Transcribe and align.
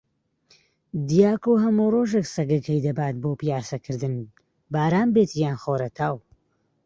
دیاکۆ 1.07 1.53
هەموو 1.63 1.93
ڕۆژێک 1.95 2.25
سەگەکەی 2.35 2.83
دەبات 2.85 3.15
بۆ 3.21 3.31
پیاسەکردن، 3.41 4.15
باران 4.73 5.07
بێت 5.15 5.31
یان 5.41 5.55
خۆرەتاو. 5.63 6.15